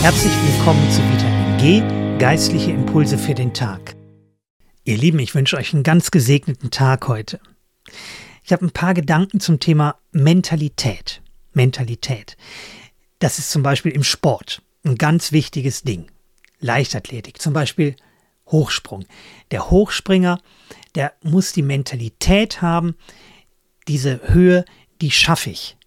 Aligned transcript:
Herzlich 0.00 0.32
willkommen 0.32 0.90
zu 0.90 1.02
Vitamin 1.12 1.58
G, 1.58 2.18
geistliche 2.18 2.70
Impulse 2.70 3.18
für 3.18 3.34
den 3.34 3.52
Tag. 3.52 3.96
Ihr 4.84 4.96
Lieben, 4.96 5.18
ich 5.18 5.34
wünsche 5.34 5.56
euch 5.56 5.74
einen 5.74 5.82
ganz 5.82 6.12
gesegneten 6.12 6.70
Tag 6.70 7.08
heute. 7.08 7.40
Ich 8.44 8.52
habe 8.52 8.64
ein 8.64 8.70
paar 8.70 8.94
Gedanken 8.94 9.40
zum 9.40 9.58
Thema 9.58 9.96
Mentalität. 10.12 11.20
Mentalität. 11.52 12.36
Das 13.18 13.38
ist 13.38 13.50
zum 13.50 13.64
Beispiel 13.64 13.92
im 13.92 14.04
Sport 14.04 14.62
ein 14.84 14.94
ganz 14.94 15.32
wichtiges 15.32 15.82
Ding. 15.82 16.06
Leichtathletik, 16.60 17.42
zum 17.42 17.52
Beispiel 17.52 17.96
Hochsprung. 18.46 19.04
Der 19.50 19.68
Hochspringer, 19.68 20.40
der 20.94 21.12
muss 21.22 21.52
die 21.52 21.62
Mentalität 21.62 22.62
haben, 22.62 22.94
diese 23.88 24.20
Höhe, 24.28 24.64
die 25.00 25.10
schaffe 25.10 25.50
ich. 25.50 25.77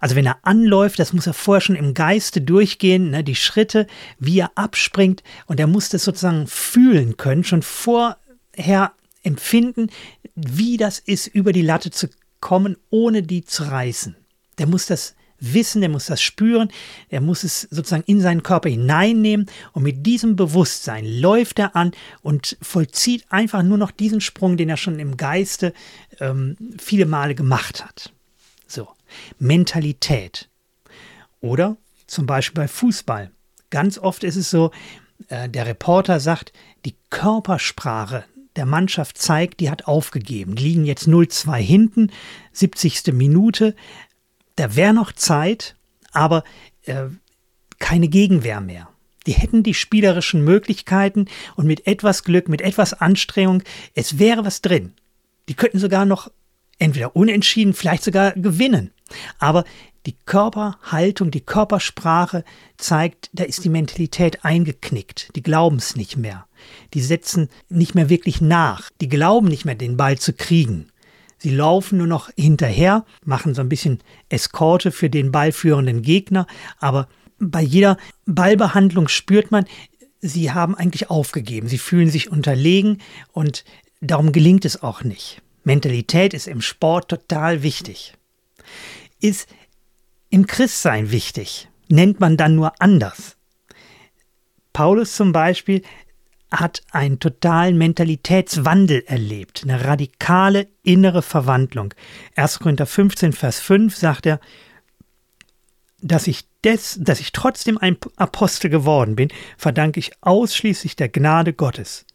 Also 0.00 0.16
wenn 0.16 0.26
er 0.26 0.38
anläuft, 0.42 0.98
das 0.98 1.12
muss 1.12 1.26
er 1.26 1.34
vorher 1.34 1.60
schon 1.60 1.76
im 1.76 1.94
Geiste 1.94 2.40
durchgehen, 2.40 3.10
ne, 3.10 3.22
die 3.22 3.34
Schritte, 3.34 3.86
wie 4.18 4.38
er 4.38 4.52
abspringt 4.54 5.22
und 5.46 5.60
er 5.60 5.66
muss 5.66 5.88
das 5.88 6.04
sozusagen 6.04 6.46
fühlen 6.46 7.16
können, 7.16 7.44
schon 7.44 7.62
vorher 7.62 8.92
empfinden, 9.22 9.90
wie 10.34 10.76
das 10.76 10.98
ist, 10.98 11.26
über 11.26 11.52
die 11.52 11.62
Latte 11.62 11.90
zu 11.90 12.08
kommen, 12.40 12.76
ohne 12.90 13.22
die 13.22 13.44
zu 13.44 13.64
reißen. 13.64 14.16
Der 14.58 14.66
muss 14.66 14.86
das 14.86 15.14
wissen, 15.40 15.80
der 15.80 15.90
muss 15.90 16.06
das 16.06 16.20
spüren, 16.20 16.68
er 17.08 17.20
muss 17.20 17.44
es 17.44 17.62
sozusagen 17.62 18.02
in 18.06 18.20
seinen 18.20 18.42
Körper 18.42 18.68
hineinnehmen 18.68 19.46
und 19.72 19.82
mit 19.82 20.04
diesem 20.04 20.34
Bewusstsein 20.34 21.04
läuft 21.06 21.58
er 21.58 21.76
an 21.76 21.92
und 22.22 22.56
vollzieht 22.60 23.24
einfach 23.30 23.62
nur 23.62 23.78
noch 23.78 23.90
diesen 23.90 24.20
Sprung, 24.20 24.56
den 24.56 24.68
er 24.68 24.76
schon 24.76 24.98
im 24.98 25.16
Geiste 25.16 25.72
ähm, 26.18 26.56
viele 26.78 27.06
Male 27.06 27.34
gemacht 27.34 27.84
hat. 27.84 28.12
So, 28.66 28.88
Mentalität. 29.38 30.48
Oder 31.40 31.76
zum 32.06 32.26
Beispiel 32.26 32.62
bei 32.62 32.68
Fußball. 32.68 33.30
Ganz 33.70 33.98
oft 33.98 34.24
ist 34.24 34.36
es 34.36 34.50
so, 34.50 34.70
äh, 35.28 35.48
der 35.48 35.66
Reporter 35.66 36.20
sagt, 36.20 36.52
die 36.84 36.94
Körpersprache 37.10 38.24
der 38.56 38.66
Mannschaft 38.66 39.18
zeigt, 39.18 39.60
die 39.60 39.70
hat 39.70 39.86
aufgegeben. 39.86 40.56
Die 40.56 40.64
liegen 40.64 40.84
jetzt 40.84 41.06
0-2 41.06 41.58
hinten, 41.58 42.10
70. 42.52 43.12
Minute. 43.12 43.74
Da 44.56 44.74
wäre 44.74 44.94
noch 44.94 45.12
Zeit, 45.12 45.76
aber 46.12 46.42
äh, 46.86 47.04
keine 47.78 48.08
Gegenwehr 48.08 48.60
mehr. 48.60 48.88
Die 49.26 49.32
hätten 49.32 49.62
die 49.62 49.74
spielerischen 49.74 50.42
Möglichkeiten 50.42 51.26
und 51.54 51.66
mit 51.66 51.86
etwas 51.86 52.24
Glück, 52.24 52.48
mit 52.48 52.62
etwas 52.62 52.94
Anstrengung, 52.94 53.62
es 53.94 54.18
wäre 54.18 54.44
was 54.44 54.62
drin. 54.62 54.94
Die 55.48 55.54
könnten 55.54 55.78
sogar 55.78 56.04
noch 56.04 56.30
entweder 56.78 57.14
unentschieden, 57.14 57.74
vielleicht 57.74 58.04
sogar 58.04 58.32
gewinnen. 58.32 58.90
Aber 59.38 59.64
die 60.06 60.16
Körperhaltung, 60.24 61.30
die 61.30 61.40
Körpersprache 61.40 62.44
zeigt, 62.76 63.30
da 63.32 63.44
ist 63.44 63.64
die 63.64 63.68
Mentalität 63.68 64.44
eingeknickt. 64.44 65.34
Die 65.36 65.42
glauben 65.42 65.76
es 65.76 65.96
nicht 65.96 66.16
mehr. 66.16 66.46
Die 66.94 67.00
setzen 67.00 67.48
nicht 67.68 67.94
mehr 67.94 68.08
wirklich 68.08 68.40
nach. 68.40 68.90
Die 69.00 69.08
glauben 69.08 69.48
nicht 69.48 69.64
mehr, 69.64 69.74
den 69.74 69.96
Ball 69.96 70.18
zu 70.18 70.32
kriegen. 70.32 70.88
Sie 71.38 71.50
laufen 71.50 71.98
nur 71.98 72.06
noch 72.06 72.30
hinterher, 72.36 73.04
machen 73.24 73.54
so 73.54 73.60
ein 73.60 73.68
bisschen 73.68 74.00
Eskorte 74.28 74.90
für 74.90 75.08
den 75.08 75.30
ballführenden 75.30 76.02
Gegner, 76.02 76.46
aber 76.80 77.08
bei 77.38 77.62
jeder 77.62 77.96
Ballbehandlung 78.26 79.06
spürt 79.06 79.52
man, 79.52 79.66
sie 80.20 80.50
haben 80.50 80.74
eigentlich 80.74 81.10
aufgegeben, 81.10 81.68
sie 81.68 81.78
fühlen 81.78 82.10
sich 82.10 82.32
unterlegen 82.32 83.00
und 83.32 83.64
darum 84.00 84.32
gelingt 84.32 84.64
es 84.64 84.82
auch 84.82 85.04
nicht. 85.04 85.40
Mentalität 85.62 86.34
ist 86.34 86.48
im 86.48 86.60
Sport 86.60 87.08
total 87.08 87.62
wichtig. 87.62 88.14
Ist 89.20 89.48
im 90.30 90.46
Christsein 90.46 91.10
wichtig, 91.10 91.68
nennt 91.88 92.20
man 92.20 92.36
dann 92.36 92.54
nur 92.54 92.72
anders. 92.80 93.36
Paulus 94.72 95.16
zum 95.16 95.32
Beispiel 95.32 95.82
hat 96.50 96.82
einen 96.92 97.18
totalen 97.18 97.76
Mentalitätswandel 97.76 99.04
erlebt, 99.06 99.64
eine 99.64 99.84
radikale 99.84 100.68
innere 100.82 101.22
Verwandlung. 101.22 101.92
1. 102.36 102.60
Korinther 102.60 102.86
15, 102.86 103.32
Vers 103.32 103.60
5 103.60 103.96
sagt 103.96 104.26
er, 104.26 104.40
dass 106.00 106.26
ich, 106.26 106.44
des, 106.64 106.98
dass 107.00 107.20
ich 107.20 107.32
trotzdem 107.32 107.76
ein 107.76 107.98
Apostel 108.16 108.70
geworden 108.70 109.16
bin, 109.16 109.30
verdanke 109.56 110.00
ich 110.00 110.12
ausschließlich 110.20 110.96
der 110.96 111.08
Gnade 111.08 111.52
Gottes. 111.52 112.06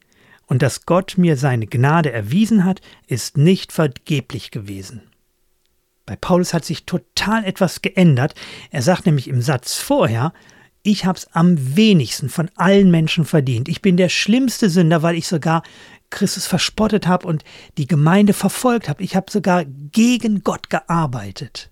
Und 0.46 0.62
dass 0.62 0.86
Gott 0.86 1.16
mir 1.18 1.38
seine 1.38 1.68
Gnade 1.68 2.12
erwiesen 2.12 2.66
hat, 2.66 2.82
ist 3.08 3.38
nicht 3.38 3.72
vergeblich 3.72 4.52
gewesen. 4.52 5.13
Bei 6.06 6.16
Paulus 6.16 6.54
hat 6.54 6.66
sich 6.66 6.86
total 6.86 7.46
etwas 7.46 7.82
geändert. 7.82 8.36
Er 8.72 8.82
sagt 8.82 9.06
nämlich 9.06 9.28
im 9.28 9.42
Satz 9.42 9.76
vorher, 9.78 10.34
ich 10.84 11.06
habe 11.06 11.18
es 11.18 11.28
am 11.34 11.76
wenigsten 11.78 12.30
von 12.30 12.52
allen 12.56 12.92
Menschen 12.92 13.24
verdient. 13.24 13.70
Ich 13.70 13.82
bin 13.82 13.96
der 13.96 14.10
schlimmste 14.10 14.70
Sünder, 14.70 15.02
weil 15.02 15.16
ich 15.16 15.28
sogar 15.28 15.64
Christus 16.10 16.46
verspottet 16.46 17.08
habe 17.08 17.26
und 17.26 17.44
die 17.78 17.88
Gemeinde 17.88 18.34
verfolgt 18.34 18.90
habe. 18.90 19.02
Ich 19.02 19.16
habe 19.16 19.32
sogar 19.32 19.64
gegen 19.66 20.44
Gott 20.44 20.70
gearbeitet. 20.70 21.72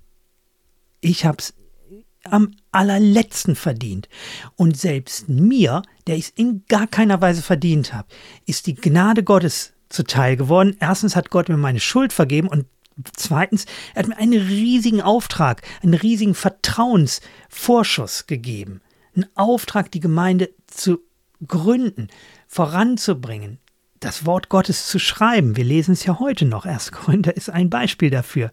Ich 1.01 1.25
habe 1.25 1.37
es 1.39 1.53
am 2.23 2.51
allerletzten 2.71 3.55
verdient. 3.55 4.07
Und 4.55 4.77
selbst 4.77 5.27
mir, 5.27 5.81
der 6.07 6.15
ich 6.15 6.25
es 6.25 6.29
in 6.29 6.63
gar 6.69 6.87
keiner 6.87 7.19
Weise 7.19 7.41
verdient 7.41 7.93
habe, 7.93 8.07
ist 8.45 8.67
die 8.67 8.75
Gnade 8.75 9.23
Gottes 9.23 9.73
zuteil 9.89 10.37
geworden. 10.37 10.77
Erstens 10.79 11.15
hat 11.15 11.31
Gott 11.31 11.49
mir 11.49 11.57
meine 11.57 11.79
Schuld 11.79 12.13
vergeben 12.13 12.47
und 12.47 12.65
zweitens, 13.15 13.65
er 13.93 14.03
hat 14.03 14.09
mir 14.09 14.17
einen 14.17 14.41
riesigen 14.41 15.01
Auftrag, 15.01 15.61
einen 15.81 15.93
riesigen 15.93 16.35
Vertrauensvorschuss 16.35 18.27
gegeben 18.27 18.81
einen 19.15 19.29
Auftrag, 19.35 19.91
die 19.91 19.99
Gemeinde 19.99 20.51
zu 20.67 20.99
gründen, 21.47 22.07
voranzubringen, 22.47 23.59
das 23.99 24.25
Wort 24.25 24.49
Gottes 24.49 24.87
zu 24.87 24.99
schreiben. 24.99 25.55
Wir 25.57 25.63
lesen 25.63 25.93
es 25.93 26.05
ja 26.05 26.19
heute 26.19 26.45
noch. 26.45 26.65
Erst 26.65 26.91
Korinther 26.91 27.35
ist 27.35 27.49
ein 27.49 27.69
Beispiel 27.69 28.09
dafür. 28.09 28.51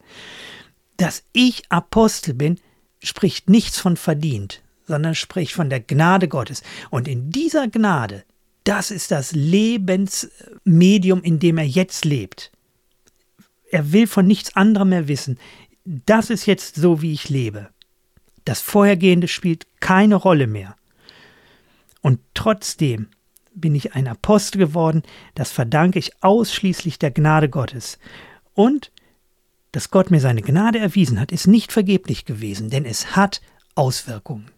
Dass 0.97 1.25
ich 1.33 1.71
Apostel 1.71 2.35
bin, 2.35 2.59
spricht 3.03 3.49
nichts 3.49 3.79
von 3.79 3.97
verdient, 3.97 4.63
sondern 4.87 5.15
spricht 5.15 5.53
von 5.53 5.71
der 5.71 5.81
Gnade 5.81 6.29
Gottes. 6.29 6.63
Und 6.91 7.09
in 7.09 7.31
dieser 7.31 7.69
Gnade, 7.69 8.25
das 8.65 8.91
ist 8.91 9.11
das 9.11 9.33
Lebensmedium, 9.33 11.23
in 11.23 11.39
dem 11.39 11.59
er 11.59 11.67
jetzt 11.67 12.05
lebt. 12.05 12.51
Er 13.71 13.93
will 13.93 14.07
von 14.07 14.27
nichts 14.27 14.57
anderem 14.57 14.91
mehr 14.91 15.09
wissen. 15.09 15.39
Das 15.85 16.31
ist 16.31 16.47
jetzt 16.47 16.77
so, 16.77 17.03
wie 17.03 17.13
ich 17.13 17.29
lebe. 17.29 17.69
Das 18.45 18.61
Vorhergehende 18.61 19.29
spielt 19.29 19.67
keine 19.81 20.17
Rolle 20.17 20.47
mehr. 20.47 20.77
Und 22.01 22.21
trotzdem 22.35 23.09
bin 23.55 23.75
ich 23.75 23.95
ein 23.95 24.07
Apostel 24.07 24.59
geworden, 24.59 25.03
das 25.35 25.51
verdanke 25.51 25.99
ich 25.99 26.23
ausschließlich 26.23 26.99
der 26.99 27.11
Gnade 27.11 27.49
Gottes. 27.49 27.99
Und 28.55 28.93
dass 29.73 29.91
Gott 29.91 30.11
mir 30.11 30.21
seine 30.21 30.43
Gnade 30.43 30.79
erwiesen 30.79 31.21
hat, 31.21 31.33
ist 31.33 31.47
nicht 31.47 31.73
vergeblich 31.73 32.25
gewesen, 32.25 32.71
denn 32.71 32.85
es 32.85 33.17
hat 33.17 33.41
Auswirkungen. 33.75 34.51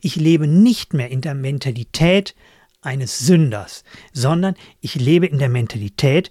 Ich 0.00 0.16
lebe 0.16 0.46
nicht 0.46 0.94
mehr 0.94 1.10
in 1.10 1.20
der 1.20 1.34
Mentalität 1.34 2.34
eines 2.82 3.18
Sünders, 3.18 3.84
sondern 4.12 4.54
ich 4.80 4.94
lebe 4.94 5.26
in 5.26 5.38
der 5.38 5.48
Mentalität 5.48 6.30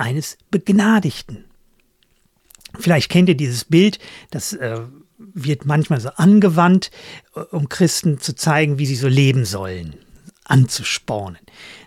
eines 0.00 0.38
Begnadigten. 0.50 1.44
Vielleicht 2.78 3.10
kennt 3.10 3.28
ihr 3.28 3.36
dieses 3.36 3.64
Bild, 3.64 3.98
das 4.30 4.52
äh, 4.54 4.80
wird 5.18 5.66
manchmal 5.66 6.00
so 6.00 6.10
angewandt, 6.10 6.90
äh, 7.34 7.40
um 7.40 7.68
Christen 7.68 8.18
zu 8.18 8.34
zeigen, 8.34 8.78
wie 8.78 8.86
sie 8.86 8.96
so 8.96 9.08
leben 9.08 9.44
sollen, 9.44 9.96
anzuspornen. 10.44 11.40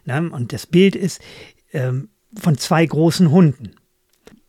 Ne? 0.06 0.30
Und 0.32 0.54
das 0.54 0.68
Bild 0.68 0.96
ist 0.96 1.22
ähm, 1.72 2.10
von 2.36 2.58
zwei 2.58 2.86
großen 2.86 3.32
Hunden. 3.32 3.76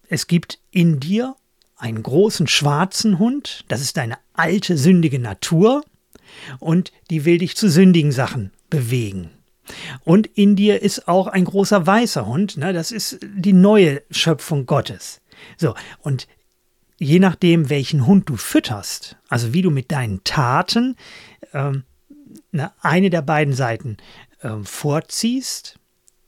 Es 0.09 0.27
gibt 0.27 0.59
in 0.71 1.01
dir 1.01 1.35
einen 1.77 2.03
großen 2.03 2.47
schwarzen 2.47 3.19
Hund, 3.19 3.65
das 3.69 3.81
ist 3.81 3.97
deine 3.97 4.19
alte 4.35 4.77
sündige 4.77 5.19
Natur 5.19 5.85
und 6.61 6.93
die 7.11 7.25
will 7.25 7.39
dich 7.39 7.57
zu 7.57 7.71
sündigen 7.71 8.13
Sachen 8.13 8.53
bewegen. 8.71 9.31
Und 10.05 10.27
in 10.27 10.57
dir 10.57 10.83
ist 10.83 11.09
auch 11.09 11.27
ein 11.27 11.45
großer 11.45 11.87
weißer 11.87 12.27
Hund, 12.27 12.57
ne? 12.57 12.73
das 12.73 12.93
ist 12.93 13.19
die 13.23 13.53
neue 13.53 14.03
Schöpfung 14.11 14.67
Gottes. 14.67 15.21
So, 15.57 15.75
und 16.01 16.27
je 16.99 17.19
nachdem, 17.19 17.71
welchen 17.71 18.07
Hund 18.07 18.29
du 18.29 18.37
fütterst, 18.37 19.17
also 19.29 19.53
wie 19.53 19.63
du 19.63 19.71
mit 19.71 19.91
deinen 19.91 20.23
Taten 20.25 20.97
ähm, 21.53 21.85
eine 22.81 23.11
der 23.11 23.23
beiden 23.23 23.55
Seiten 23.55 23.97
ähm, 24.43 24.65
vorziehst, 24.65 25.79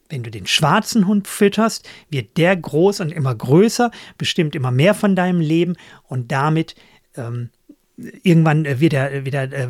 wenn 0.08 0.22
du 0.22 0.30
den 0.30 0.46
schwarzen 0.46 1.06
Hund 1.06 1.26
fütterst, 1.28 1.88
wird 2.10 2.36
der 2.36 2.56
groß 2.56 3.00
und 3.00 3.12
immer 3.12 3.34
größer, 3.34 3.90
bestimmt 4.18 4.54
immer 4.54 4.70
mehr 4.70 4.94
von 4.94 5.16
deinem 5.16 5.40
Leben 5.40 5.76
und 6.04 6.30
damit 6.30 6.74
ähm, 7.16 7.50
irgendwann 7.96 8.64
wird 8.80 8.92
der, 8.92 9.24
wird 9.24 9.34
der 9.34 9.52
äh, 9.52 9.68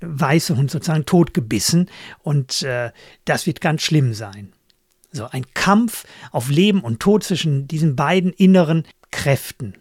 weiße 0.00 0.56
Hund 0.56 0.70
sozusagen 0.70 1.06
totgebissen 1.06 1.88
und 2.22 2.62
äh, 2.62 2.90
das 3.24 3.46
wird 3.46 3.60
ganz 3.60 3.82
schlimm 3.82 4.14
sein. 4.14 4.52
So 5.10 5.26
ein 5.26 5.44
Kampf 5.54 6.04
auf 6.30 6.50
Leben 6.50 6.80
und 6.80 7.00
Tod 7.00 7.24
zwischen 7.24 7.68
diesen 7.68 7.96
beiden 7.96 8.32
inneren 8.32 8.84
Kräften. 9.10 9.74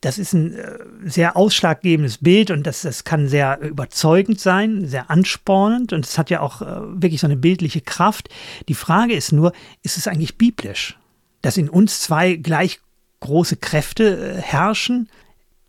das 0.00 0.18
ist 0.18 0.32
ein 0.32 0.54
äh, 0.54 0.78
sehr 1.04 1.36
ausschlaggebendes 1.36 2.18
Bild 2.18 2.50
und 2.50 2.66
das, 2.66 2.82
das 2.82 3.02
kann 3.04 3.28
sehr 3.28 3.60
überzeugend 3.60 4.40
sein, 4.40 4.86
sehr 4.86 5.10
anspornend 5.10 5.92
und 5.92 6.04
es 6.04 6.18
hat 6.18 6.30
ja 6.30 6.40
auch 6.40 6.62
äh, 6.62 7.02
wirklich 7.02 7.20
so 7.20 7.26
eine 7.26 7.36
bildliche 7.36 7.80
Kraft. 7.80 8.28
Die 8.68 8.74
Frage 8.74 9.14
ist 9.14 9.32
nur, 9.32 9.52
ist 9.82 9.96
es 9.96 10.06
eigentlich 10.06 10.38
biblisch, 10.38 10.96
dass 11.42 11.56
in 11.56 11.68
uns 11.68 12.00
zwei 12.00 12.36
gleich 12.36 12.80
große 13.20 13.56
Kräfte 13.56 14.36
äh, 14.36 14.40
herrschen? 14.40 15.08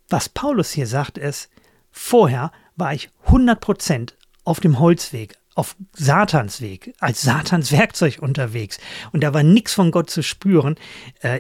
Was 0.10 0.30
Paulus 0.30 0.72
hier 0.72 0.88
sagt 0.88 1.18
ist, 1.18 1.50
vorher 1.92 2.52
war 2.76 2.94
ich 2.94 3.10
100% 3.28 4.14
auf 4.44 4.60
dem 4.60 4.80
Holzweg, 4.80 5.38
auf 5.56 5.76
Satans 5.94 6.62
Weg, 6.62 6.94
als 7.00 7.22
Satans 7.22 7.72
Werkzeug 7.78 8.20
unterwegs 8.22 8.80
und 9.12 9.24
da 9.24 9.34
war 9.34 9.44
nichts 9.44 9.74
von 9.74 9.92
Gott 9.92 10.10
zu 10.10 10.24
spüren. 10.24 10.76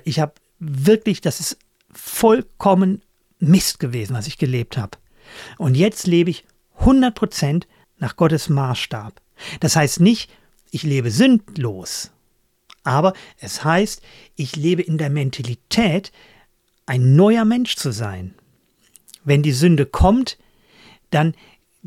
Ich 0.03 0.19
habe 0.19 0.33
wirklich, 0.59 1.21
das 1.21 1.39
ist 1.39 1.57
vollkommen 1.91 3.01
Mist 3.39 3.79
gewesen, 3.79 4.15
was 4.15 4.27
ich 4.27 4.37
gelebt 4.37 4.77
habe. 4.77 4.97
Und 5.57 5.75
jetzt 5.75 6.05
lebe 6.05 6.29
ich 6.29 6.45
100% 6.81 7.63
nach 7.97 8.15
Gottes 8.15 8.49
Maßstab. 8.49 9.21
Das 9.59 9.75
heißt 9.75 9.99
nicht, 10.01 10.29
ich 10.71 10.83
lebe 10.83 11.11
sündlos, 11.11 12.11
aber 12.83 13.13
es 13.39 13.63
heißt, 13.63 14.01
ich 14.35 14.55
lebe 14.55 14.81
in 14.81 14.97
der 14.97 15.09
Mentalität, 15.09 16.11
ein 16.85 17.15
neuer 17.15 17.45
Mensch 17.45 17.75
zu 17.75 17.91
sein. 17.91 18.35
Wenn 19.29 19.43
die 19.43 19.51
Sünde 19.51 19.85
kommt, 19.85 20.39
dann 21.11 21.35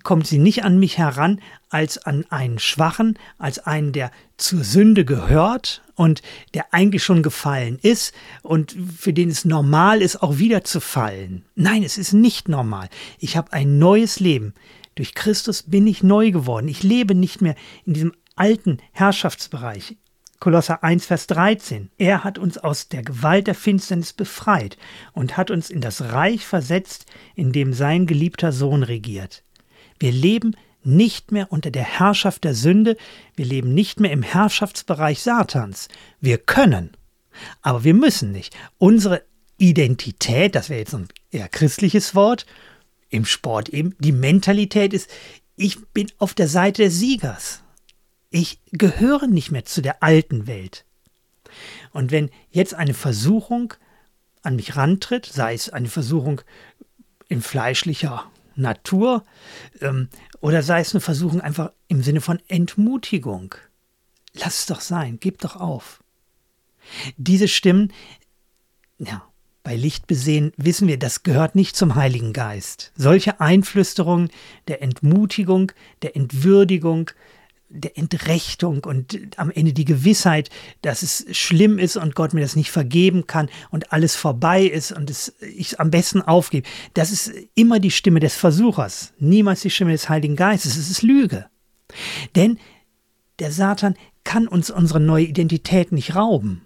kommt 0.05 0.29
sie 0.29 0.39
nicht 0.39 0.63
an 0.63 0.79
mich 0.79 0.97
heran 0.97 1.41
als 1.71 1.99
an 1.99 2.25
einen 2.31 2.61
Schwachen, 2.61 3.19
als 3.37 3.59
einen, 3.59 3.93
der 3.93 4.13
zur 4.37 4.63
Sünde 4.63 5.05
gehört 5.05 5.83
und 5.97 6.23
der 6.55 6.73
eigentlich 6.73 7.03
schon 7.03 7.21
gefallen 7.25 7.81
ist 7.83 8.15
und 8.43 8.77
für 8.97 9.13
den 9.13 9.29
es 9.29 9.45
normal 9.45 10.03
ist, 10.03 10.23
auch 10.23 10.39
wieder 10.39 10.63
zu 10.63 10.79
fallen. 10.79 11.45
Nein, 11.57 11.83
es 11.83 11.99
ist 11.99 12.13
nicht 12.13 12.49
normal. 12.49 12.89
Ich 13.19 13.37
habe 13.37 13.53
ein 13.53 13.77
neues 13.77 14.21
Leben. 14.21 14.55
Durch 14.95 15.13
Christus 15.13 15.65
bin 15.65 15.89
ich 15.89 16.05
neu 16.05 16.31
geworden. 16.31 16.69
Ich 16.69 16.85
lebe 16.85 17.17
nicht 17.17 17.43
mehr 17.43 17.57
in 17.85 17.95
diesem 17.95 18.13
alten 18.37 18.79
Herrschaftsbereich. 18.93 19.97
Kolosser 20.43 20.83
1, 20.83 21.07
Vers 21.07 21.29
13. 21.29 21.93
Er 21.99 22.25
hat 22.25 22.37
uns 22.37 22.59
aus 22.59 22.89
der 22.89 23.05
Gewalt 23.05 23.47
der 23.47 23.55
Finsternis 23.55 24.13
befreit 24.13 24.77
und 25.13 25.37
hat 25.37 25.53
uns 25.53 25.71
in 25.71 25.81
das 25.81 26.01
Reich 26.01 26.45
versetzt, 26.45 27.07
in 27.37 27.53
dem 27.53 27.73
sein 27.73 28.07
geliebter 28.07 28.51
Sohn 28.51 28.83
regiert. 28.83 29.45
Wir 30.01 30.11
leben 30.11 30.57
nicht 30.83 31.31
mehr 31.31 31.53
unter 31.53 31.71
der 31.71 31.85
Herrschaft 31.85 32.43
der 32.43 32.57
Sünde, 32.57 32.97
wir 33.37 33.45
leben 33.45 33.73
nicht 33.73 34.01
mehr 34.01 34.11
im 34.11 34.25
Herrschaftsbereich 34.25 35.23
Satans. 35.23 35.87
Wir 36.21 36.39
können, 36.39 36.91
aber 37.61 37.85
wir 37.85 37.95
müssen 37.95 38.33
nicht. 38.33 38.53
Unsere 38.79 39.23
Identität, 39.59 40.57
das 40.57 40.71
wäre 40.71 40.81
jetzt 40.81 40.95
ein 40.97 41.07
eher 41.31 41.49
christliches 41.49 42.17
Wort, 42.17 42.47
im 43.11 43.27
Sport 43.27 43.69
eben, 43.69 43.95
die 44.01 44.11
Mentalität 44.11 44.93
ist, 44.93 45.09
ich 45.55 45.87
bin 45.93 46.11
auf 46.19 46.35
der 46.35 46.49
Seite 46.49 46.83
des 46.83 46.99
Siegers. 46.99 47.63
Ich 48.33 48.61
gehöre 48.73 49.27
nicht 49.27 49.51
mehr 49.51 49.67
zu 49.67 49.83
der 49.83 50.03
alten 50.03 50.47
Welt. 50.47 50.87
Und 51.93 52.11
wenn 52.11 52.31
jetzt 52.51 52.73
eine 52.73 52.95
Versuchung 52.95 53.75
an 54.43 54.57
mich 54.57 54.75
rantritt, 54.75 55.27
sei 55.27 55.53
es 55.53 55.69
eine 55.69 55.89
Versuchung 55.89 56.41
in 57.29 57.43
fleischlicher 57.43 58.31
Natur 58.57 59.25
ähm, 59.83 60.09
oder 60.41 60.63
sei 60.63 60.81
es 60.81 60.95
eine 60.95 61.03
Versuchung 61.03 61.43
einfach 61.43 61.73
im 61.89 62.03
Sinne 62.03 62.23
von 62.23 62.41
Entmutigung. 62.49 63.55
Lass 64.33 64.61
es 64.61 64.67
doch 64.67 64.81
sein, 64.81 65.19
gib 65.21 65.39
doch 65.39 65.57
auf. 65.57 66.03
Diese 67.19 67.49
Stimmen, 67.49 67.93
ja, 68.99 69.23
bei 69.63 69.77
Licht 69.77 70.07
besehen 70.07 70.53
wissen 70.57 70.89
wir, 70.89 70.99
das 70.99 71.23
gehört 71.23 71.55
nicht 71.55 71.77
zum 71.77 71.97
Heiligen 71.97 72.33
Geist. 72.33 72.93
Solche 72.97 73.41
Einflüsterungen 73.41 74.31
der 74.69 74.83
Entmutigung, 74.83 75.71
der 76.01 76.17
Entwürdigung, 76.17 77.11
der 77.75 77.97
Entrechtung 77.97 78.85
und 78.85 79.19
am 79.37 79.51
Ende 79.51 79.73
die 79.73 79.85
Gewissheit, 79.85 80.51
dass 80.83 81.03
es 81.03 81.25
schlimm 81.37 81.79
ist 81.79 81.97
und 81.97 82.15
Gott 82.15 82.35
mir 82.35 82.43
das 82.43 82.57
nicht 82.57 82.71
vergeben 82.71 83.27
kann 83.27 83.49
und 83.71 83.93
alles 83.93 84.15
vorbei 84.15 84.63
ist 84.63 84.93
und 84.93 85.11
es, 85.11 85.35
ich 85.41 85.81
am 85.81 85.91
besten 85.91 86.23
aufgebe. 86.23 86.69
Das 86.95 87.11
ist 87.11 87.33
immer 87.55 87.81
die 87.81 87.91
Stimme 87.91 88.21
des 88.21 88.37
Versuchers, 88.37 89.15
niemals 89.19 89.63
die 89.63 89.71
Stimme 89.71 89.93
des 89.93 90.09
Heiligen 90.09 90.37
Geistes. 90.37 90.77
Es 90.77 90.91
ist 90.91 91.03
Lüge. 91.03 91.47
Denn 92.37 92.59
der 93.39 93.51
Satan 93.51 93.95
kann 94.25 94.47
uns 94.47 94.71
unsere 94.71 95.01
neue 95.01 95.25
Identität 95.25 95.93
nicht 95.93 96.15
rauben. 96.15 96.63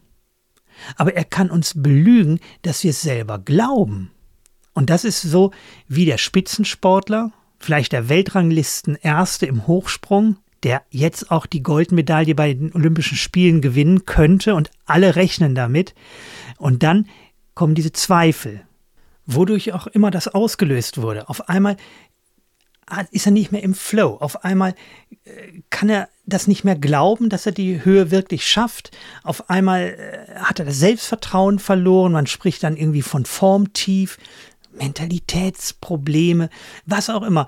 Aber 0.96 1.14
er 1.14 1.24
kann 1.24 1.50
uns 1.50 1.72
belügen, 1.74 2.40
dass 2.62 2.82
wir 2.84 2.90
es 2.90 3.00
selber 3.00 3.38
glauben. 3.38 4.10
Und 4.74 4.90
das 4.90 5.04
ist 5.04 5.22
so 5.22 5.52
wie 5.88 6.04
der 6.04 6.18
Spitzensportler, 6.18 7.32
vielleicht 7.58 7.92
der 7.92 8.10
Weltranglisten 8.10 8.96
Erste 8.96 9.46
im 9.46 9.66
Hochsprung, 9.66 10.36
der 10.62 10.82
jetzt 10.90 11.30
auch 11.30 11.46
die 11.46 11.62
Goldmedaille 11.62 12.34
bei 12.34 12.54
den 12.54 12.72
Olympischen 12.74 13.16
Spielen 13.16 13.60
gewinnen 13.60 14.06
könnte 14.06 14.54
und 14.54 14.70
alle 14.84 15.16
rechnen 15.16 15.54
damit. 15.54 15.94
Und 16.58 16.82
dann 16.82 17.06
kommen 17.54 17.74
diese 17.74 17.92
Zweifel, 17.92 18.62
wodurch 19.26 19.72
auch 19.72 19.86
immer 19.86 20.10
das 20.10 20.28
ausgelöst 20.28 21.00
wurde. 21.00 21.28
Auf 21.28 21.48
einmal 21.48 21.76
ist 23.10 23.26
er 23.26 23.32
nicht 23.32 23.50
mehr 23.50 23.62
im 23.62 23.74
Flow. 23.74 24.16
Auf 24.20 24.44
einmal 24.44 24.74
äh, 25.24 25.60
kann 25.70 25.88
er 25.88 26.08
das 26.24 26.46
nicht 26.46 26.64
mehr 26.64 26.76
glauben, 26.76 27.28
dass 27.28 27.46
er 27.46 27.52
die 27.52 27.84
Höhe 27.84 28.10
wirklich 28.10 28.46
schafft. 28.46 28.96
Auf 29.24 29.50
einmal 29.50 29.96
äh, 29.98 30.38
hat 30.38 30.60
er 30.60 30.66
das 30.66 30.78
Selbstvertrauen 30.78 31.58
verloren. 31.58 32.12
Man 32.12 32.28
spricht 32.28 32.62
dann 32.62 32.76
irgendwie 32.76 33.02
von 33.02 33.24
Formtief, 33.24 34.18
Mentalitätsprobleme, 34.78 36.48
was 36.84 37.10
auch 37.10 37.22
immer. 37.22 37.46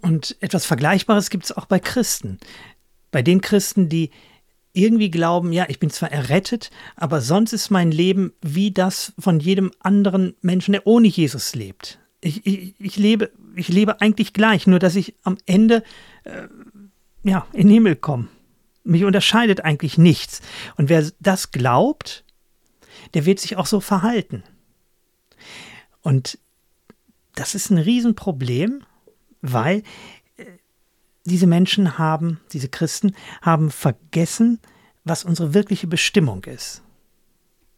Und 0.00 0.36
etwas 0.40 0.66
Vergleichbares 0.66 1.30
gibt 1.30 1.44
es 1.44 1.52
auch 1.52 1.66
bei 1.66 1.78
Christen. 1.78 2.38
Bei 3.10 3.22
den 3.22 3.40
Christen, 3.40 3.88
die 3.88 4.10
irgendwie 4.72 5.10
glauben, 5.10 5.52
ja, 5.52 5.66
ich 5.68 5.80
bin 5.80 5.90
zwar 5.90 6.12
errettet, 6.12 6.70
aber 6.94 7.20
sonst 7.20 7.52
ist 7.52 7.70
mein 7.70 7.90
Leben 7.90 8.32
wie 8.42 8.70
das 8.70 9.12
von 9.18 9.40
jedem 9.40 9.72
anderen 9.80 10.34
Menschen, 10.40 10.72
der 10.72 10.86
ohne 10.86 11.08
Jesus 11.08 11.54
lebt. 11.54 11.98
Ich, 12.20 12.46
ich, 12.46 12.74
ich 12.78 12.96
lebe, 12.96 13.30
ich 13.56 13.68
lebe 13.68 14.00
eigentlich 14.00 14.32
gleich, 14.32 14.66
nur 14.66 14.78
dass 14.78 14.94
ich 14.94 15.14
am 15.22 15.38
Ende 15.46 15.82
äh, 16.24 16.48
ja, 17.24 17.46
in 17.52 17.68
den 17.68 17.74
Himmel 17.74 17.96
komme. 17.96 18.28
Mich 18.84 19.04
unterscheidet 19.04 19.64
eigentlich 19.64 19.98
nichts. 19.98 20.40
Und 20.76 20.88
wer 20.88 21.10
das 21.20 21.50
glaubt, 21.50 22.24
der 23.14 23.26
wird 23.26 23.38
sich 23.38 23.56
auch 23.56 23.66
so 23.66 23.80
verhalten. 23.80 24.42
Und 26.02 26.38
das 27.34 27.54
ist 27.54 27.70
ein 27.70 27.78
Riesenproblem, 27.78 28.82
weil 29.42 29.82
äh, 30.36 30.44
diese 31.24 31.46
Menschen 31.46 31.98
haben, 31.98 32.40
diese 32.52 32.68
Christen 32.68 33.14
haben 33.42 33.70
vergessen, 33.70 34.60
was 35.04 35.24
unsere 35.24 35.54
wirkliche 35.54 35.86
Bestimmung 35.86 36.44
ist. 36.44 36.82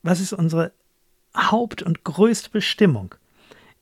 Was 0.02 0.20
ist 0.20 0.32
unsere 0.32 0.72
Haupt- 1.36 1.82
und 1.82 2.04
größte 2.04 2.50
Bestimmung? 2.50 3.14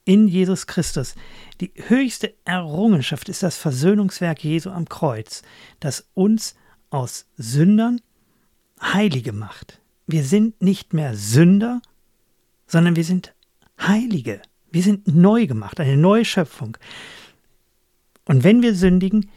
In 0.05 0.27
Jesus 0.27 0.67
Christus. 0.67 1.15
Die 1.61 1.71
höchste 1.75 2.33
Errungenschaft 2.47 3.29
ist 3.29 3.43
das 3.43 3.59
Versöhnungswerk 3.59 4.43
Jesu 4.43 4.71
am 4.71 4.89
Kreuz, 4.89 5.43
das 5.81 6.09
uns 6.15 6.55
aus 6.89 7.27
Sündern 7.37 8.01
Heilige 8.81 9.33
macht. 9.33 9.81
Wir 10.07 10.25
sind 10.25 10.63
nicht 10.63 10.95
mehr 10.95 11.15
Sünder, 11.15 11.83
sondern 12.67 12.97
wir 12.97 13.05
sind 13.05 13.35
Heilige. 13.81 14.41
Wir 14.71 14.83
sind 14.83 15.09
neu 15.09 15.47
gemacht, 15.47 15.81
eine 15.81 15.97
neue 15.97 16.25
Schöpfung. 16.25 16.77
Und 18.29 18.45
wenn 18.45 18.63
wir 18.63 18.77
sündigen, 18.77 19.29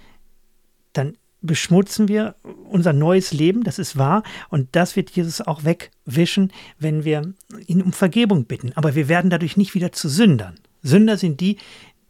dann 0.94 1.18
beschmutzen 1.42 2.08
wir 2.08 2.36
unser 2.70 2.94
neues 2.94 3.34
Leben, 3.34 3.64
das 3.64 3.80
ist 3.80 3.98
wahr, 3.98 4.22
und 4.50 4.70
das 4.74 4.96
wird 4.96 5.10
Jesus 5.10 5.42
auch 5.42 5.64
wegwischen, 5.64 6.54
wenn 6.78 7.04
wir 7.04 7.34
ihn 7.66 7.82
um 7.82 7.94
Vergebung 7.94 8.46
bitten. 8.46 8.74
Aber 8.76 8.94
wir 8.94 9.08
werden 9.08 9.32
dadurch 9.32 9.58
nicht 9.58 9.74
wieder 9.74 9.92
zu 9.92 10.08
Sündern. 10.08 10.60
Sünder 10.84 11.18
sind 11.18 11.40
die, 11.42 11.58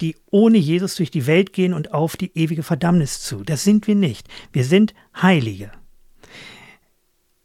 die 0.01 0.15
ohne 0.31 0.57
Jesus 0.57 0.95
durch 0.95 1.11
die 1.11 1.27
Welt 1.27 1.53
gehen 1.53 1.73
und 1.73 1.93
auf 1.93 2.17
die 2.17 2.31
ewige 2.35 2.63
Verdammnis 2.63 3.21
zu. 3.21 3.43
Das 3.43 3.63
sind 3.63 3.87
wir 3.87 3.95
nicht. 3.95 4.27
Wir 4.51 4.65
sind 4.65 4.93
Heilige. 5.21 5.71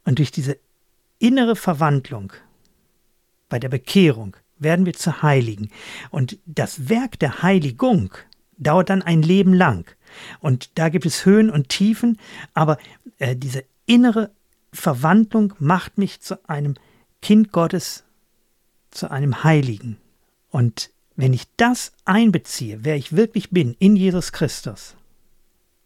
Und 0.03 0.19
durch 0.19 0.31
diese 0.31 0.57
innere 1.19 1.55
Verwandlung 1.55 2.33
bei 3.49 3.59
der 3.59 3.69
Bekehrung 3.69 4.35
werden 4.57 4.85
wir 4.85 4.93
zu 4.93 5.21
Heiligen. 5.21 5.69
Und 6.09 6.39
das 6.45 6.89
Werk 6.89 7.19
der 7.19 7.43
Heiligung, 7.43 8.11
dauert 8.57 8.89
dann 8.89 9.01
ein 9.01 9.21
Leben 9.21 9.53
lang. 9.53 9.85
Und 10.39 10.77
da 10.77 10.89
gibt 10.89 11.05
es 11.05 11.25
Höhen 11.25 11.49
und 11.49 11.69
Tiefen, 11.69 12.17
aber 12.53 12.77
äh, 13.19 13.35
diese 13.35 13.63
innere 13.85 14.31
Verwandlung 14.73 15.53
macht 15.59 15.97
mich 15.97 16.21
zu 16.21 16.47
einem 16.49 16.75
Kind 17.21 17.51
Gottes, 17.51 18.03
zu 18.91 19.11
einem 19.11 19.43
Heiligen. 19.43 19.97
Und 20.49 20.91
wenn 21.15 21.33
ich 21.33 21.43
das 21.57 21.93
einbeziehe, 22.05 22.79
wer 22.83 22.95
ich 22.95 23.15
wirklich 23.15 23.49
bin 23.49 23.75
in 23.79 23.95
Jesus 23.95 24.31
Christus, 24.31 24.95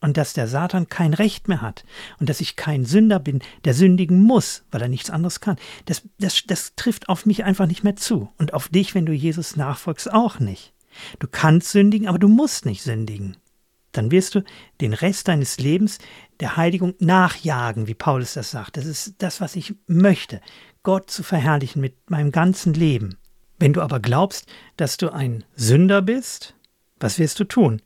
und 0.02 0.18
dass 0.18 0.34
der 0.34 0.48
Satan 0.48 0.90
kein 0.90 1.14
Recht 1.14 1.48
mehr 1.48 1.62
hat 1.62 1.86
und 2.20 2.28
dass 2.28 2.42
ich 2.42 2.56
kein 2.56 2.86
Sünder 2.86 3.20
bin, 3.20 3.40
der 3.64 3.74
sündigen 3.74 4.22
muss, 4.22 4.64
weil 4.72 4.82
er 4.82 4.90
nichts 4.90 5.12
anderes 5.12 5.40
kann, 5.40 5.58
das, 5.86 6.02
das, 6.20 6.44
das 6.46 6.74
trifft 6.76 7.08
auf 7.08 7.26
mich 7.26 7.44
einfach 7.46 7.68
nicht 7.68 7.84
mehr 7.84 7.96
zu 7.96 8.30
und 8.38 8.54
auf 8.54 8.68
dich, 8.68 8.94
wenn 8.96 9.06
du 9.06 9.14
Jesus 9.14 9.56
nachfolgst, 9.56 10.12
auch 10.12 10.40
nicht. 10.40 10.74
Du 11.20 11.28
kannst 11.28 11.72
sündigen, 11.72 12.08
aber 12.08 12.20
du 12.20 12.28
musst 12.28 12.66
nicht 12.66 12.84
sündigen. 12.84 13.38
Dann 13.92 14.12
wirst 14.12 14.36
du 14.36 14.44
den 14.80 14.94
Rest 14.94 15.28
deines 15.28 15.60
Lebens 15.60 16.00
der 16.40 16.58
Heiligung 16.58 16.96
nachjagen, 17.00 17.88
wie 17.88 17.94
Paulus 17.94 18.34
das 18.34 18.52
sagt. 18.52 18.78
Das 18.78 18.86
ist 18.86 19.16
das, 19.20 19.42
was 19.42 19.56
ich 19.56 19.76
möchte, 19.88 20.42
Gott 20.84 21.10
zu 21.10 21.24
verherrlichen 21.24 21.82
mit 21.82 22.10
meinem 22.10 22.32
ganzen 22.32 22.74
Leben. 22.74 23.18
Wenn 23.60 23.74
du 23.74 23.82
aber 23.82 24.00
glaubst, 24.00 24.48
dass 24.78 24.98
du 24.98 25.10
ein 25.10 25.44
Sünder 25.56 26.02
bist, 26.02 26.56
was 27.00 27.20
wirst 27.20 27.40
du 27.40 27.44
tun? 27.44 27.82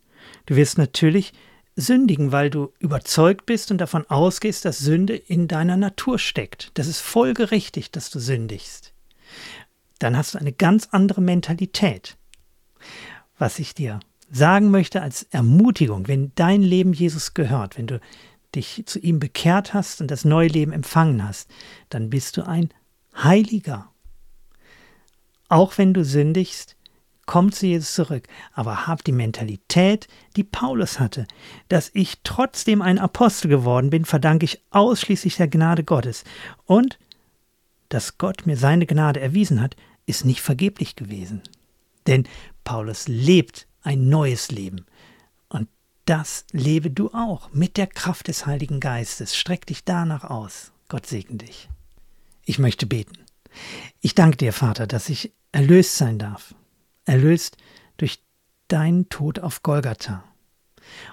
Du 0.45 0.55
wirst 0.55 0.77
natürlich 0.77 1.33
sündigen, 1.75 2.31
weil 2.31 2.49
du 2.49 2.71
überzeugt 2.79 3.45
bist 3.45 3.71
und 3.71 3.79
davon 3.79 4.09
ausgehst, 4.09 4.63
dass 4.63 4.77
Sünde 4.77 5.15
in 5.15 5.47
deiner 5.47 5.75
Natur 5.75 6.19
steckt. 6.19 6.71
Das 6.75 6.87
ist 6.87 7.01
folgerichtig, 7.01 7.91
dass 7.91 8.09
du 8.09 8.19
sündigst. 8.19 8.93
Dann 9.99 10.15
hast 10.15 10.33
du 10.33 10.37
eine 10.37 10.53
ganz 10.53 10.87
andere 10.91 11.21
Mentalität. 11.21 12.17
Was 13.37 13.59
ich 13.59 13.73
dir 13.73 13.99
sagen 14.31 14.71
möchte 14.71 15.01
als 15.01 15.23
Ermutigung, 15.23 16.07
wenn 16.07 16.31
dein 16.35 16.61
Leben 16.61 16.93
Jesus 16.93 17.33
gehört, 17.33 17.77
wenn 17.77 17.87
du 17.87 17.99
dich 18.55 18.83
zu 18.85 18.99
ihm 18.99 19.19
bekehrt 19.19 19.73
hast 19.73 20.01
und 20.01 20.09
das 20.09 20.25
neue 20.25 20.47
Leben 20.47 20.71
empfangen 20.71 21.27
hast, 21.27 21.49
dann 21.89 22.09
bist 22.09 22.37
du 22.37 22.47
ein 22.47 22.69
Heiliger. 23.15 23.89
Auch 25.49 25.77
wenn 25.77 25.93
du 25.93 26.03
sündigst, 26.03 26.75
komm 27.25 27.51
zu 27.51 27.65
Jesus 27.67 27.93
zurück, 27.93 28.27
aber 28.53 28.87
hab 28.87 29.03
die 29.03 29.11
Mentalität, 29.11 30.07
die 30.35 30.43
Paulus 30.43 30.99
hatte. 30.99 31.27
Dass 31.69 31.91
ich 31.93 32.19
trotzdem 32.23 32.81
ein 32.81 32.99
Apostel 32.99 33.47
geworden 33.47 33.89
bin, 33.89 34.05
verdanke 34.05 34.45
ich 34.45 34.61
ausschließlich 34.71 35.37
der 35.37 35.47
Gnade 35.47 35.83
Gottes. 35.83 36.23
Und 36.65 36.99
dass 37.89 38.17
Gott 38.17 38.45
mir 38.45 38.57
seine 38.57 38.85
Gnade 38.85 39.19
erwiesen 39.19 39.61
hat, 39.61 39.75
ist 40.05 40.25
nicht 40.25 40.41
vergeblich 40.41 40.95
gewesen. 40.95 41.41
Denn 42.07 42.27
Paulus 42.65 43.07
lebt 43.07 43.67
ein 43.81 44.09
neues 44.09 44.51
Leben. 44.51 44.85
Und 45.47 45.69
das 46.03 46.45
lebe 46.51 46.91
du 46.91 47.13
auch 47.13 47.53
mit 47.53 47.77
der 47.77 47.87
Kraft 47.87 48.27
des 48.27 48.45
Heiligen 48.45 48.81
Geistes. 48.81 49.37
Streck 49.37 49.65
dich 49.65 49.85
danach 49.85 50.25
aus. 50.25 50.73
Gott 50.89 51.07
segne 51.07 51.37
dich. 51.37 51.69
Ich 52.43 52.59
möchte 52.59 52.85
beten. 52.85 53.17
Ich 54.01 54.15
danke 54.15 54.35
dir, 54.35 54.51
Vater, 54.51 54.85
dass 54.85 55.07
ich 55.07 55.31
erlöst 55.53 55.95
sein 55.95 56.19
darf 56.19 56.53
erlöst 57.05 57.57
durch 57.97 58.21
deinen 58.67 59.09
Tod 59.09 59.39
auf 59.39 59.63
Golgatha. 59.63 60.23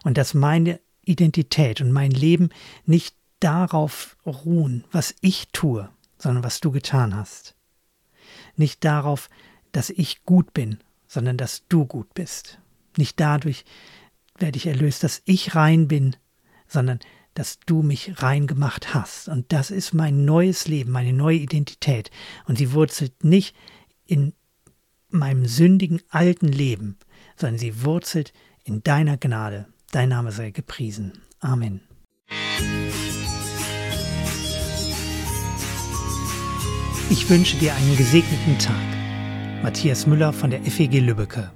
Und 0.03 0.19
dass 0.19 0.35
meine 0.35 0.81
Identität 1.03 1.81
und 1.81 1.93
mein 1.93 2.11
Leben 2.11 2.51
nicht 2.85 3.17
darauf 3.41 4.17
ruhen, 4.27 4.85
was 4.91 5.15
ich 5.21 5.49
tue, 5.53 5.89
sondern 6.19 6.45
was 6.45 6.61
du 6.61 6.71
getan 6.71 7.17
hast. 7.17 7.55
Nicht 8.57 8.85
darauf, 8.85 9.29
dass 9.73 9.91
ich 9.91 10.25
gut 10.25 10.53
bin, 10.53 10.79
sondern 11.13 11.37
dass 11.37 11.67
du 11.69 11.85
gut 11.85 12.15
bist. 12.15 12.59
Nicht 12.97 13.21
dadurch 13.21 13.67
werde 14.39 14.57
ich 14.57 14.67
erlöst, 14.67 15.03
dass 15.05 15.21
ich 15.27 15.55
rein 15.55 15.87
bin, 15.87 16.17
sondern 16.67 17.01
dass 17.35 17.61
du 17.61 17.83
mich 17.83 18.23
rein 18.23 18.47
gemacht 18.47 18.95
hast. 18.95 19.29
Und 19.29 19.53
das 19.53 19.71
ist 19.71 19.93
mein 19.93 20.25
neues 20.25 20.69
Leben, 20.69 20.91
meine 20.91 21.13
neue 21.13 21.37
Identität. 21.37 22.11
Und 22.47 22.57
sie 22.57 22.73
wurzelt 22.73 23.25
nicht 23.25 23.55
in 24.07 24.33
meinem 25.11 25.45
sündigen 25.45 26.01
alten 26.09 26.49
Leben, 26.49 26.97
sondern 27.37 27.59
sie 27.59 27.85
wurzelt 27.85 28.33
in 28.65 28.83
deiner 28.83 29.19
Gnade. 29.19 29.67
Dein 29.91 30.09
Name 30.09 30.33
sei 30.33 30.51
gepriesen. 30.51 31.13
Amen. 31.41 31.83
Ich 37.11 37.29
wünsche 37.29 37.59
dir 37.59 37.75
einen 37.75 37.99
gesegneten 37.99 38.59
Tag. 38.59 38.92
Matthias 39.63 40.09
Müller 40.09 40.33
von 40.33 40.51
der 40.51 40.61
FEG 40.65 40.99
Lübbecke. 40.99 41.53